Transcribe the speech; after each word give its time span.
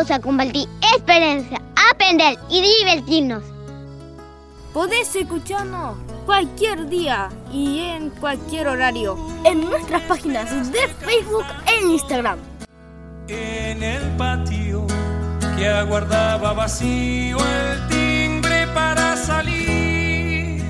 vamos 0.00 0.10
a 0.12 0.20
compartir 0.20 0.66
experiencia, 0.94 1.60
aprender 1.92 2.38
y 2.48 2.62
divertirnos. 2.62 3.44
Podés 4.72 5.14
escucharnos 5.14 5.98
cualquier 6.24 6.88
día 6.88 7.28
y 7.52 7.80
en 7.80 8.08
cualquier 8.08 8.68
horario 8.68 9.18
en 9.44 9.60
nuestras 9.60 10.00
páginas 10.02 10.72
de 10.72 10.88
Facebook 11.04 11.44
e 11.66 11.84
Instagram. 11.84 12.38
En 13.28 13.82
el 13.82 14.02
patio 14.16 14.86
que 15.58 15.68
aguardaba 15.68 16.54
vacío 16.54 17.36
el 17.36 17.88
timbre 17.88 18.68
para 18.68 19.16
salir, 19.16 20.64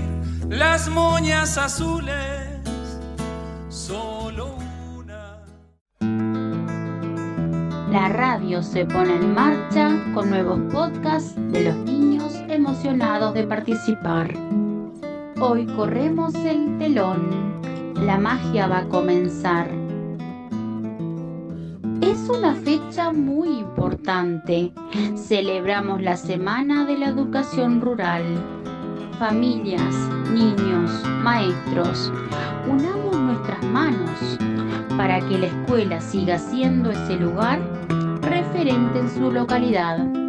las 0.48 0.88
moñas 0.88 1.56
azules, 1.56 2.58
solo 3.68 4.59
La 7.90 8.08
radio 8.08 8.62
se 8.62 8.84
pone 8.84 9.16
en 9.16 9.34
marcha 9.34 9.90
con 10.14 10.30
nuevos 10.30 10.60
podcasts 10.72 11.34
de 11.50 11.64
los 11.64 11.76
niños 11.78 12.32
emocionados 12.48 13.34
de 13.34 13.42
participar. 13.42 14.32
Hoy 15.40 15.66
corremos 15.66 16.32
el 16.36 16.78
telón. 16.78 17.60
La 18.06 18.16
magia 18.16 18.68
va 18.68 18.78
a 18.78 18.88
comenzar. 18.88 19.68
Es 22.00 22.28
una 22.28 22.54
fecha 22.54 23.10
muy 23.12 23.58
importante. 23.58 24.72
Celebramos 25.16 26.00
la 26.00 26.16
Semana 26.16 26.84
de 26.84 26.96
la 26.96 27.08
Educación 27.08 27.80
Rural. 27.80 28.22
Familias, 29.18 29.96
niños, 30.32 31.02
maestros, 31.24 32.12
unamos 32.68 33.16
nuestras 33.16 33.64
manos 33.64 34.38
para 34.96 35.20
que 35.20 35.38
la 35.38 35.46
escuela 35.46 36.00
siga 36.00 36.38
siendo 36.38 36.90
ese 36.90 37.16
lugar 37.16 37.60
referente 38.22 38.98
en 38.98 39.10
su 39.10 39.30
localidad. 39.30 40.19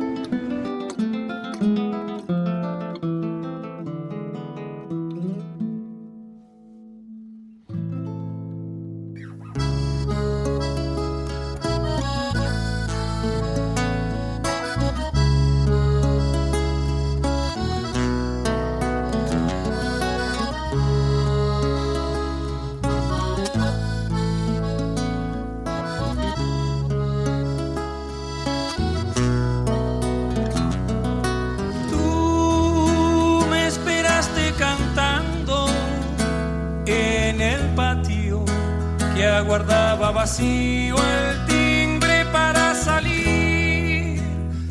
Aguardaba 39.31 40.11
vacío 40.11 40.95
el 40.97 41.45
timbre 41.47 42.25
para 42.31 42.75
salir. 42.75 44.21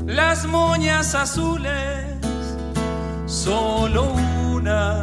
Las 0.07 0.47
moñas 0.47 1.15
azules, 1.15 2.07
solo 3.27 4.13
una 4.53 5.03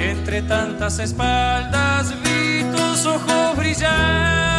entre 0.00 0.42
tantas 0.42 0.98
espaldas 0.98 2.14
vi 2.22 2.64
tus 2.76 3.06
ojos 3.06 3.56
brillar. 3.56 4.55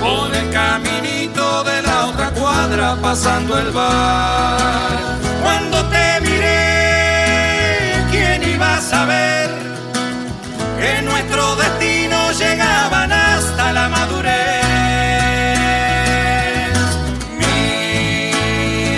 Por 0.00 0.34
el 0.34 0.50
caminito 0.50 1.62
de 1.64 1.82
la 1.82 2.06
otra 2.06 2.30
cuadra 2.30 2.96
pasando 3.00 3.58
el 3.58 3.70
bar. 3.70 4.58
Cuando 5.42 5.84
te 5.94 6.20
miré, 6.22 8.02
¿quién 8.10 8.42
iba 8.54 8.76
a 8.76 8.80
saber 8.80 9.50
que 10.78 11.02
nuestro 11.02 11.56
destino 11.56 12.32
llegaban 12.32 13.12
hasta 13.12 13.72
la 13.72 13.88
madurez? 13.88 14.30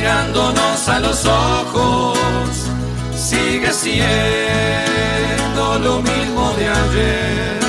Mirándonos 0.00 0.88
a 0.88 1.00
los 1.00 1.26
ojos 1.26 2.18
sigue 3.14 3.72
siendo 3.72 4.00
lo 5.78 6.00
mismo 6.02 6.52
de 6.58 6.68
ayer. 6.68 7.60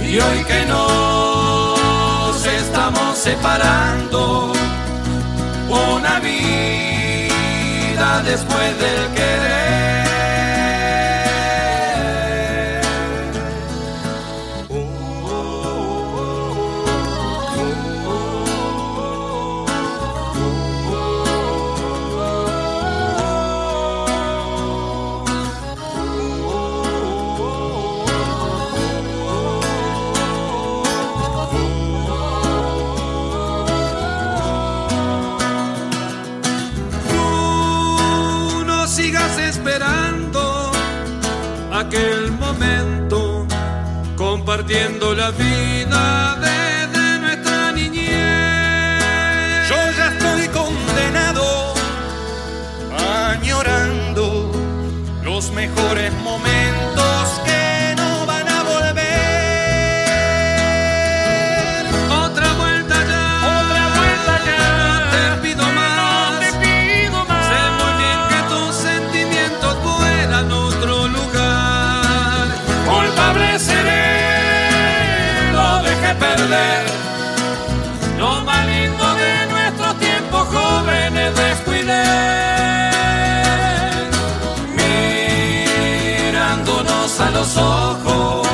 Y 0.00 0.18
hoy 0.18 0.44
que 0.44 0.66
nos 0.66 1.09
estamos 3.40 3.62
separando, 4.10 4.52
una 5.68 6.20
vida 6.20 7.32
después 8.22 8.78
del 8.78 9.14
querer. 9.14 9.59
Aquel 41.90 42.30
momento, 42.30 43.44
compartiendo 44.16 45.12
la 45.12 45.32
vida 45.32 46.36
desde 46.36 47.18
nuestra 47.18 47.72
niñez. 47.72 48.08
Yo 49.68 49.76
ya 49.96 50.12
estoy 50.12 50.46
condenado, 50.48 51.74
añorando 53.32 54.52
los 55.24 55.50
mejores 55.50 56.12
momentos 56.22 56.59
los 87.40 87.56
ojos, 87.56 88.46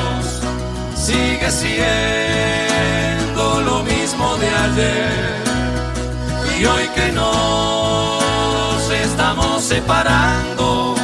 sigue 0.94 1.50
siendo 1.50 1.82
lo 3.62 3.82
mismo 3.82 4.36
de 4.36 4.48
ayer. 4.48 5.42
Y 6.56 6.64
hoy 6.64 6.86
que 6.94 7.10
nos 7.10 8.88
estamos 8.90 9.64
separando, 9.64 10.94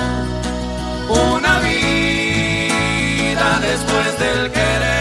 una 1.09 1.59
vida 1.59 1.89
después 3.61 4.17
del 4.21 4.53
querer. 4.53 4.92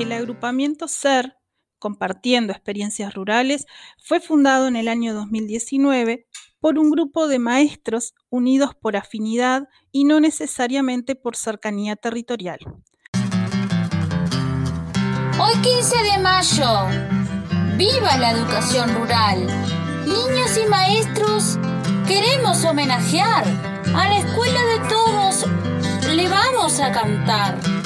El 0.00 0.12
agrupamiento 0.12 0.88
SER, 0.88 1.36
compartiendo 1.78 2.54
experiencias 2.54 3.12
rurales, 3.12 3.66
fue 4.02 4.18
fundado 4.18 4.66
en 4.66 4.76
el 4.76 4.88
año 4.88 5.12
2019 5.12 6.26
por 6.58 6.78
un 6.78 6.90
grupo 6.90 7.28
de 7.28 7.38
maestros 7.38 8.14
unidos 8.30 8.70
por 8.80 8.96
afinidad 8.96 9.68
y 9.92 10.04
no 10.04 10.18
necesariamente 10.18 11.16
por 11.16 11.36
cercanía 11.36 11.96
territorial. 11.96 12.60
Hoy 15.38 15.52
15 15.62 16.02
de 16.02 16.18
mayo, 16.22 16.86
viva 17.76 18.16
la 18.16 18.30
educación 18.30 18.94
rural. 18.94 19.46
Niños 20.06 20.56
y 20.56 20.66
maestros, 20.66 21.58
queremos 22.08 22.64
homenajear 22.64 23.44
a 23.94 24.08
la 24.08 24.18
escuela 24.18 24.64
de 24.64 24.88
todos. 24.88 25.44
Le 26.16 26.26
vamos 26.26 26.80
a 26.80 26.90
cantar. 26.90 27.79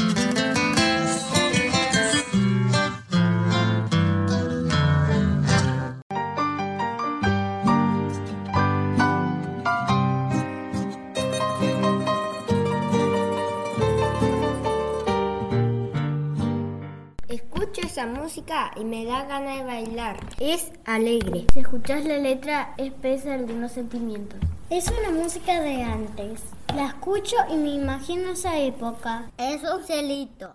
Música 18.44 18.70
y 18.76 18.84
me 18.84 19.04
da 19.04 19.24
ganas 19.24 19.58
de 19.58 19.64
bailar. 19.64 20.16
Es 20.40 20.72
alegre. 20.84 21.46
Si 21.52 21.60
escuchas 21.60 22.04
la 22.04 22.18
letra, 22.18 22.74
expresa 22.76 23.34
algunos 23.34 23.72
sentimientos. 23.72 24.38
Es 24.70 24.90
una 24.90 25.10
música 25.10 25.60
de 25.60 25.82
antes. 25.82 26.42
La 26.74 26.86
escucho 26.86 27.36
y 27.50 27.56
me 27.56 27.74
imagino 27.74 28.32
esa 28.32 28.58
época. 28.58 29.30
Es 29.38 29.62
un 29.62 29.82
celito. 29.84 30.54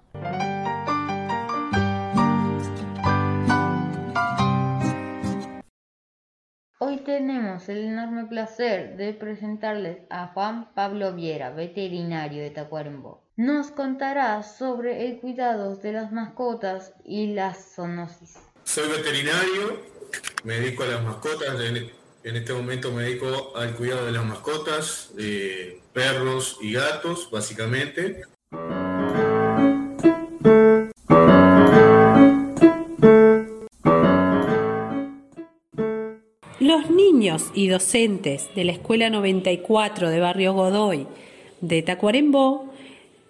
Hoy 6.82 6.98
tenemos 6.98 7.68
el 7.70 7.86
enorme 7.86 8.26
placer 8.26 8.98
de 8.98 9.14
presentarles 9.14 10.00
a 10.10 10.28
Juan 10.28 10.70
Pablo 10.74 11.14
Viera, 11.14 11.50
veterinario 11.52 12.42
de 12.42 12.52
Tacuarembó. 12.52 13.29
Nos 13.40 13.72
contará 13.72 14.44
sobre 14.44 15.08
el 15.08 15.22
cuidado 15.22 15.78
de 15.78 15.94
las 15.94 16.12
mascotas 16.12 16.92
y 17.06 17.28
la 17.28 17.54
zoonosis. 17.54 18.36
Soy 18.66 18.90
veterinario, 18.90 19.80
me 20.44 20.56
dedico 20.56 20.84
a 20.84 20.88
las 20.88 21.04
mascotas, 21.06 21.58
en, 21.62 22.36
este 22.36 22.52
momento 22.52 22.92
me 22.92 23.04
dedico 23.04 23.56
al 23.56 23.76
cuidado 23.76 24.08
de 24.08 24.12
las 24.12 24.26
mascotas, 24.26 25.14
perros 25.94 26.58
y 26.62 26.74
gatos, 26.74 27.32
básicamente. 27.32 28.24
Los 36.60 36.90
niños 36.90 37.52
y 37.54 37.70
docentes 37.70 38.54
de 38.54 38.66
la 38.66 38.74
Escuela 38.74 39.10
94 39.10 40.10
de 40.10 40.20
Barrio 40.20 40.52
Godoy 40.52 41.08
de 41.62 41.82
Tacuarembó 41.84 42.69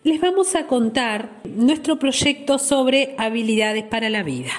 les 0.03 0.21
vamos 0.21 0.55
a 0.55 0.65
contar 0.65 1.41
nuestro 1.43 1.99
proyecto 1.99 2.57
sobre 2.57 3.15
habilidades 3.17 3.83
para 3.83 4.09
la 4.09 4.23
vida. 4.23 4.51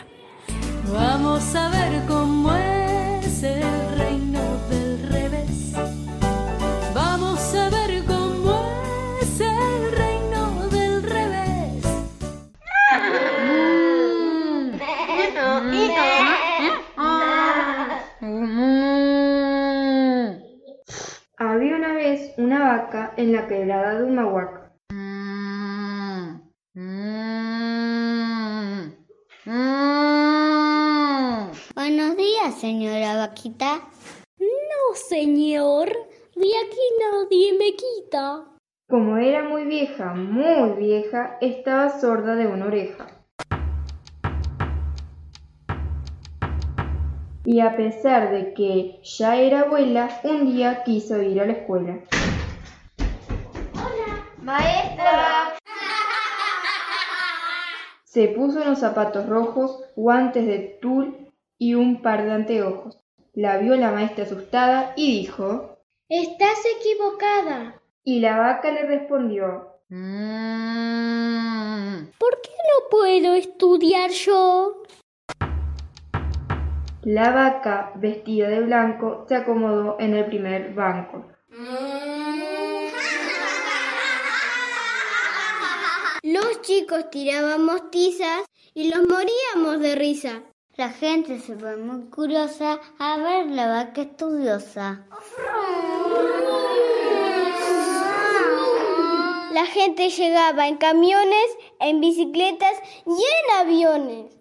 Vamos 0.93 1.55
a 1.55 1.71
ver 1.71 2.03
cómo 2.07 2.53
es 2.55 3.43
el 3.43 3.63
reino 3.97 4.41
del 4.69 5.09
revés. 5.09 5.73
Vamos 6.95 7.55
a 7.55 7.71
ver 7.71 8.05
cómo 8.05 8.63
es 9.21 9.41
el 9.41 9.93
reino 9.97 10.69
del 10.69 11.03
revés. 11.03 11.87
Había 21.39 21.77
una 21.77 21.95
vez 21.95 22.33
una 22.37 22.59
vaca 22.59 23.15
en 23.17 23.33
la 23.33 23.47
quebrada 23.47 23.95
de 23.95 24.05
Humahuaca. 24.05 24.70
Señora 32.59 33.17
vaquita. 33.17 33.81
No, 34.39 34.95
señor. 34.95 35.89
De 36.35 36.51
aquí 36.63 36.87
nadie 37.01 37.53
me 37.59 37.75
quita. 37.75 38.45
Como 38.89 39.17
era 39.17 39.45
muy 39.49 39.65
vieja, 39.65 40.15
muy 40.15 40.71
vieja, 40.79 41.39
estaba 41.41 42.01
sorda 42.01 42.35
de 42.35 42.47
una 42.47 42.67
oreja. 42.67 43.07
Y 47.45 47.61
a 47.61 47.77
pesar 47.77 48.31
de 48.31 48.55
que 48.55 49.01
ya 49.03 49.37
era 49.37 49.61
abuela, 49.61 50.09
un 50.25 50.53
día 50.53 50.83
quiso 50.85 51.21
ir 51.23 51.41
a 51.41 51.47
la 51.47 51.53
escuela. 51.53 51.99
Maestra. 54.43 55.55
Se 58.05 58.29
puso 58.29 58.61
unos 58.61 58.81
zapatos 58.81 59.29
rojos, 59.29 59.85
guantes 59.95 60.47
de 60.47 60.79
tul 60.81 61.10
y 61.61 61.75
un 61.75 62.01
par 62.01 62.25
de 62.25 62.33
anteojos. 62.33 62.99
La 63.35 63.59
vio 63.59 63.77
la 63.77 63.93
maestra 63.93 64.25
asustada 64.25 64.95
y 64.97 65.21
dijo, 65.21 65.79
Estás 66.09 66.59
equivocada. 66.79 67.81
y 68.03 68.19
la 68.21 68.39
vaca 68.39 68.73
le 68.73 68.87
respondió, 68.87 69.77
¿Por 72.19 72.41
qué 72.43 72.51
no 72.51 72.89
puedo 72.91 73.35
estudiar 73.35 74.11
yo? 74.11 74.83
la 77.03 77.31
vaca, 77.31 77.93
vestida 77.97 78.49
de 78.49 78.61
blanco, 78.61 79.25
se 79.29 79.35
acomodó 79.35 79.97
en 80.01 80.15
el 80.15 80.27
primer 80.27 80.75
banco. 80.75 81.25
Los 86.23 86.61
chicos 86.63 87.09
tirábamos 87.11 87.91
tizas 87.91 88.45
y 88.75 88.91
los 88.93 89.01
moríamos 89.09 89.81
de 89.81 89.95
risa. 89.95 90.43
La 90.81 90.89
gente 90.89 91.39
se 91.39 91.59
fue 91.59 91.77
muy 91.77 92.09
curiosa 92.09 92.81
a 92.99 93.19
ver 93.19 93.51
la 93.51 93.67
vaca 93.67 94.01
estudiosa. 94.01 95.05
La 99.53 99.67
gente 99.67 100.09
llegaba 100.09 100.67
en 100.69 100.79
camiones, 100.79 101.49
en 101.81 102.01
bicicletas 102.01 102.73
y 103.05 103.11
en 103.11 103.61
aviones. 103.61 104.33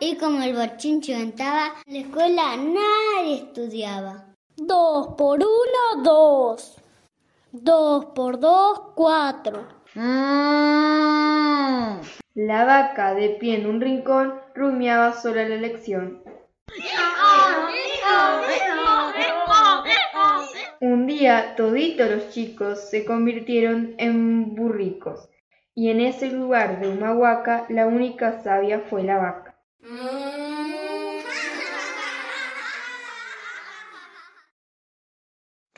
Y 0.00 0.16
como 0.16 0.40
el 0.40 0.56
bochincho 0.56 1.12
cantaba, 1.12 1.74
la 1.84 1.98
escuela 1.98 2.56
nadie 2.56 3.34
estudiaba. 3.34 4.34
Dos 4.56 5.08
por 5.08 5.40
uno, 5.40 6.02
dos. 6.02 6.77
Dos 7.62 8.06
por 8.14 8.38
dos, 8.38 8.92
cuatro. 8.94 9.66
La 12.34 12.64
vaca, 12.64 13.14
de 13.14 13.30
pie 13.30 13.56
en 13.56 13.66
un 13.66 13.80
rincón, 13.80 14.34
rumiaba 14.54 15.12
sola 15.12 15.48
la 15.48 15.56
lección. 15.56 16.22
Un 20.80 21.06
día 21.06 21.54
toditos 21.56 22.08
los 22.08 22.30
chicos 22.30 22.78
se 22.90 23.04
convirtieron 23.04 23.94
en 23.98 24.54
burricos, 24.54 25.28
y 25.74 25.90
en 25.90 26.00
ese 26.00 26.30
lugar 26.30 26.80
de 26.80 26.88
Humahuaca 26.88 27.66
la 27.70 27.86
única 27.86 28.40
sabia 28.42 28.80
fue 28.88 29.02
la 29.02 29.18
vaca. 29.18 29.58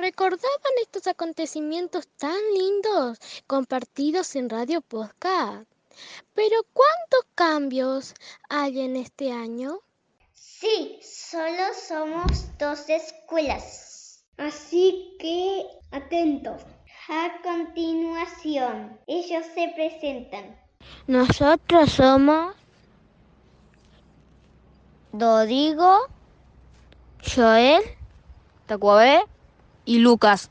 ¿Recordaban 0.00 0.72
estos 0.80 1.06
acontecimientos 1.08 2.08
tan 2.16 2.40
lindos 2.54 3.18
compartidos 3.46 4.34
en 4.34 4.48
Radio 4.48 4.80
Podcast? 4.80 5.70
Pero 6.32 6.56
¿cuántos 6.72 7.26
cambios 7.34 8.14
hay 8.48 8.80
en 8.80 8.96
este 8.96 9.30
año? 9.30 9.80
Sí, 10.32 10.98
solo 11.02 11.74
somos 11.86 12.46
dos 12.58 12.88
escuelas. 12.88 14.24
Así 14.38 15.18
que 15.20 15.66
atentos. 15.90 16.62
A 17.10 17.32
continuación, 17.42 18.98
ellos 19.06 19.44
se 19.54 19.70
presentan. 19.74 20.58
Nosotros 21.08 21.90
somos 21.90 22.54
Dodigo, 25.12 26.06
Joel, 27.22 27.82
Tacuabé 28.66 29.20
y 29.90 29.98
Lucas. 29.98 30.50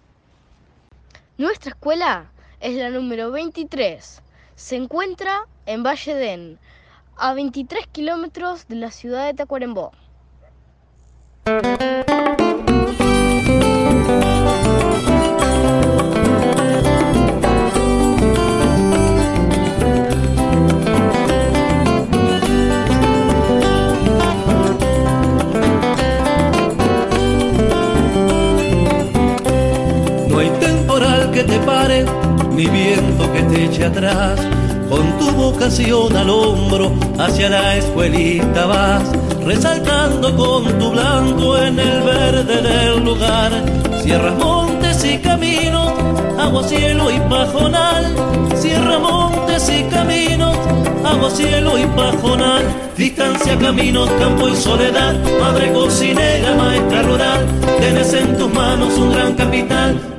Nuestra 1.37 1.69
escuela 1.69 2.29
es 2.59 2.75
la 2.75 2.89
número 2.89 3.31
23. 3.31 4.21
Se 4.55 4.75
encuentra 4.75 5.47
en 5.65 5.81
Valle 5.81 6.13
Den, 6.13 6.59
a 7.15 7.33
23 7.33 7.87
kilómetros 7.87 8.67
de 8.67 8.75
la 8.75 8.91
ciudad 8.91 9.27
de 9.27 9.33
Tacuarembó. 9.35 9.93
Que 31.39 31.53
te 31.53 31.59
pare, 31.59 32.05
ni 32.51 32.65
viento 32.67 33.31
que 33.31 33.41
te 33.43 33.65
eche 33.65 33.85
atrás. 33.85 34.37
Con 34.89 35.17
tu 35.19 35.31
vocación 35.31 36.15
al 36.17 36.29
hombro 36.29 36.91
hacia 37.17 37.47
la 37.49 37.77
escuelita 37.77 38.65
vas, 38.65 39.03
resaltando 39.45 40.35
con 40.35 40.65
tu 40.79 40.91
blanco 40.91 41.57
en 41.57 41.79
el 41.79 42.01
verde 42.01 42.61
del 42.61 43.05
lugar. 43.05 43.51
Cierras 44.01 44.35
montes 44.37 45.05
y 45.05 45.17
caminos, 45.19 45.93
agua, 46.37 46.61
cielo 46.63 47.09
y 47.09 47.19
pajonal. 47.29 48.05
Cierra 48.55 48.99
montes 48.99 49.69
y 49.69 49.83
caminos, 49.83 50.57
agua, 51.05 51.29
cielo 51.29 51.77
y 51.77 51.85
pajonal. 51.85 52.63
Distancia, 52.97 53.57
caminos, 53.57 54.09
campo 54.19 54.49
y 54.49 54.55
soledad. 54.57 55.15
Madre 55.39 55.71
cocinera, 55.71 56.53
maestra 56.55 57.01
rural, 57.03 57.45
tienes 57.79 58.13
en 58.13 58.37
tus 58.37 58.53
manos 58.53 58.97
un 58.97 59.13
gran 59.13 59.35
capital. 59.35 60.09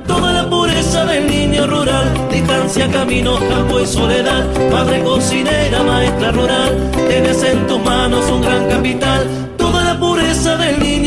Distancia, 2.71 2.99
caminos, 2.99 3.39
campo 3.49 3.79
y 3.79 3.85
soledad. 3.85 4.45
Madre 4.71 5.03
cocinera, 5.03 5.83
maestra 5.83 6.31
rural, 6.31 6.91
tienes 7.09 7.43
en 7.43 7.67
tus 7.67 7.83
manos 7.83 8.29
un 8.31 8.41
gran 8.41 8.69
capital. 8.69 9.27
Toda 9.57 9.83
la 9.83 9.99
pureza 9.99 10.55
del 10.55 10.79
niño 10.79 11.00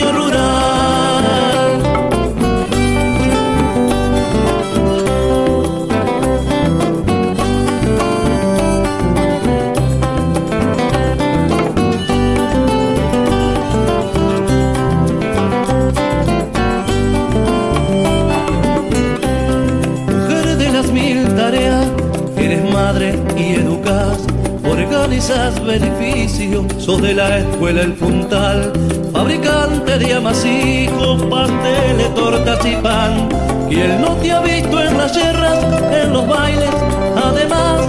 sos 26.85 27.01
de 27.01 27.15
la 27.15 27.39
escuela 27.39 27.81
el 27.81 27.95
puntal, 27.95 28.71
fabricante 29.11 29.99
de 29.99 30.13
amasijos, 30.13 31.23
pasteles, 31.31 32.15
tortas 32.15 32.67
y 32.67 32.77
pan. 32.77 33.27
Quien 33.71 34.03
no 34.03 34.11
te 34.17 34.31
ha 34.31 34.41
visto 34.41 34.83
en 34.83 34.99
las 34.99 35.15
yerras, 35.15 35.59
en 35.93 36.13
los 36.13 36.29
bailes, 36.29 36.71
además, 37.17 37.81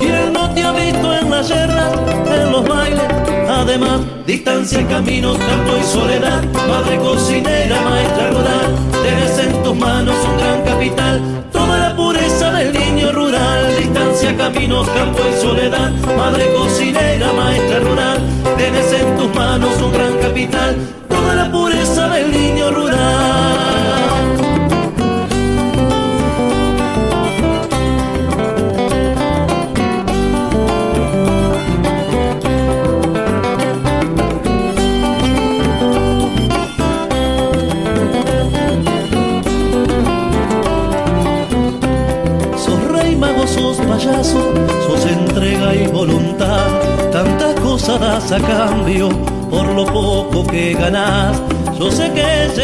quien 0.00 0.32
no 0.32 0.50
te 0.50 0.64
ha 0.64 0.72
visto 0.72 1.14
en 1.14 1.30
las 1.30 1.48
yerras, 1.48 1.92
en 2.26 2.50
los 2.50 2.68
bailes, 2.68 3.04
además, 3.48 4.00
distancia, 4.26 4.84
caminos, 4.88 5.38
campo 5.38 5.76
y 5.80 5.84
soledad, 5.84 6.42
madre 6.68 6.98
cocinera, 6.98 7.80
maestra 7.82 8.30
rural, 8.30 8.74
tenés 9.04 9.38
en 9.38 9.62
tus 9.62 9.76
manos 9.76 10.16
un 10.28 10.38
gran 10.38 10.62
capital, 10.64 11.22
caminos, 14.36 14.88
campo 14.88 15.20
y 15.28 15.40
soledad, 15.40 15.90
madre 16.16 16.52
cocinera, 16.54 17.32
maestra 17.32 17.80
rural, 17.80 18.18
tenés 18.56 18.92
en 18.92 19.16
tus 19.16 19.34
manos 19.34 19.80
un 19.82 19.92
gran 19.92 20.18
capital, 20.18 20.76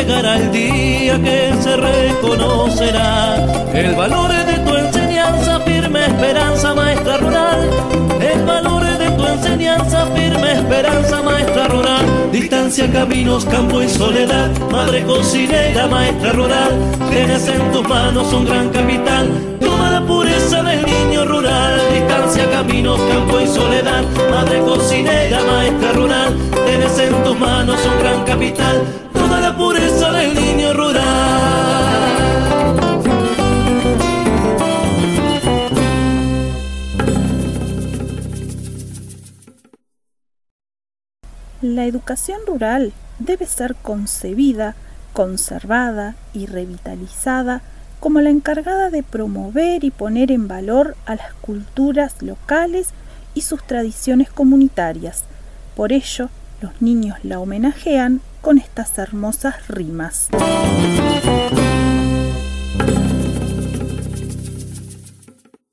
llegará 0.06 0.36
el 0.36 0.52
día 0.52 1.20
que 1.20 1.52
se 1.60 1.76
reconocerá 1.76 3.36
el 3.74 3.94
valor 3.94 4.30
de 4.30 4.58
tu 4.58 4.74
enseñanza, 4.74 5.60
firme 5.60 6.06
esperanza, 6.06 6.74
maestra 6.74 7.16
rural. 7.18 7.70
El 8.20 8.44
valor 8.44 8.84
de 8.84 9.10
tu 9.10 9.26
enseñanza, 9.26 10.06
firme 10.14 10.52
esperanza, 10.52 11.22
maestra 11.22 11.68
rural. 11.68 12.06
Distancia, 12.30 12.90
caminos, 12.92 13.44
campo 13.44 13.82
y 13.82 13.88
soledad, 13.88 14.50
madre 14.70 15.02
cocinera, 15.02 15.86
maestra 15.88 16.32
rural. 16.32 16.72
Tienes 17.10 17.48
en 17.48 17.72
tus 17.72 17.86
manos 17.88 18.32
un 18.32 18.46
gran 18.46 18.70
capital, 18.70 19.28
toda 19.60 19.90
la 19.90 20.06
pureza 20.06 20.62
del 20.62 20.86
niño 20.86 21.24
rural. 21.24 21.80
Distancia, 21.92 22.48
caminos, 22.50 23.00
campo 23.12 23.40
y 23.40 23.46
soledad, 23.46 24.04
madre 24.30 24.60
cocinera, 24.60 25.40
maestra 25.42 25.92
rural. 25.92 26.34
Tienes 26.66 26.98
en 26.98 27.24
tus 27.24 27.38
manos 27.38 27.78
un 27.84 27.98
gran 28.02 28.24
capital, 28.24 28.82
La 41.74 41.84
educación 41.84 42.38
rural 42.46 42.92
debe 43.18 43.44
ser 43.44 43.74
concebida, 43.74 44.76
conservada 45.12 46.14
y 46.32 46.46
revitalizada 46.46 47.60
como 47.98 48.20
la 48.20 48.30
encargada 48.30 48.88
de 48.88 49.02
promover 49.02 49.82
y 49.82 49.90
poner 49.90 50.30
en 50.30 50.46
valor 50.46 50.96
a 51.06 51.16
las 51.16 51.34
culturas 51.34 52.22
locales 52.22 52.90
y 53.34 53.40
sus 53.40 53.64
tradiciones 53.64 54.30
comunitarias. 54.30 55.24
Por 55.74 55.92
ello, 55.92 56.30
los 56.60 56.80
niños 56.80 57.18
la 57.24 57.40
homenajean 57.40 58.20
con 58.42 58.58
estas 58.58 58.96
hermosas 58.98 59.66
rimas. 59.66 60.28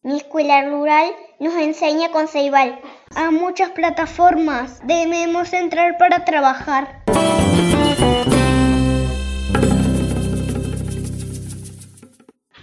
Mi 0.01 0.17
escuela 0.17 0.67
rural 0.69 1.12
nos 1.39 1.53
enseña 1.53 2.09
con 2.09 2.27
Ceibal. 2.27 2.79
A 3.15 3.29
muchas 3.29 3.70
plataformas 3.70 4.82
debemos 4.86 5.53
entrar 5.53 5.98
para 6.00 6.25
trabajar. 6.25 7.03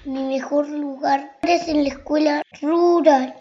Mi 0.05 0.25
mejor 0.25 0.69
lugar 0.69 1.37
es 1.43 1.69
en 1.69 1.85
la 1.85 1.91
escuela 1.91 2.43
rural. 2.61 3.35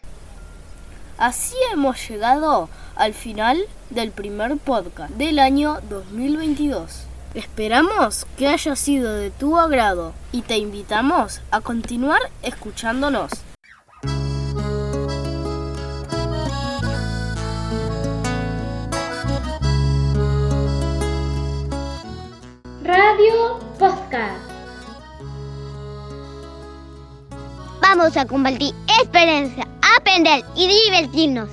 Así 1.18 1.56
hemos 1.74 2.08
llegado 2.08 2.70
al 2.96 3.16
final 3.16 3.60
del 3.90 4.12
primer 4.12 4.58
podcast 4.58 5.12
del 5.16 5.40
año 5.40 5.80
2022. 5.90 7.08
Esperamos 7.34 8.28
que 8.38 8.48
haya 8.48 8.76
sido 8.76 9.14
de 9.14 9.32
tu 9.32 9.58
agrado 9.58 10.14
y 10.32 10.44
te 10.44 10.58
invitamos 10.58 11.42
a 11.50 11.62
continuar 11.62 12.22
escuchándonos. 12.44 13.32
Vamos 27.82 28.18
a 28.18 28.26
compartir 28.26 28.74
experiencia, 29.02 29.68
aprender 29.98 30.44
y 30.56 30.68
divertirnos. 30.68 31.50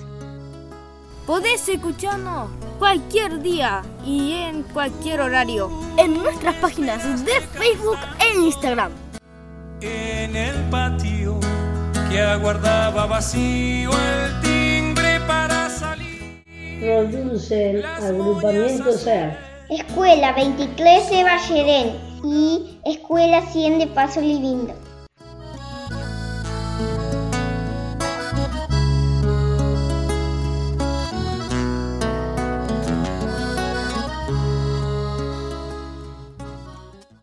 Podés 1.27 1.69
escucharnos 1.69 2.51
cualquier 2.79 3.41
día 3.41 3.83
y 4.05 4.33
en 4.33 4.63
cualquier 4.63 5.21
horario 5.21 5.71
en 5.99 6.15
nuestras 6.15 6.55
páginas 6.57 7.25
de 7.25 7.41
Facebook 7.41 7.99
e 8.21 8.39
Instagram. 8.39 8.93
En 9.81 10.37
el 10.37 10.55
patio 10.71 11.41
que 12.11 12.21
aguardaba 12.21 13.07
vacío 13.07 13.91
el 13.91 14.41
timbre 14.41 15.21
para 15.27 15.69
salir. 15.69 16.43
Producen 16.81 17.85
Agrupamiento 17.85 18.93
SER. 18.93 19.37
Escuela 19.69 20.33
23 20.33 21.11
de 21.11 21.25
Ballerén 21.25 22.06
y 22.33 22.79
Escuela 22.85 23.43
100 23.43 23.79
de 23.79 23.87
Paso 23.87 24.21
Livindo. 24.21 24.75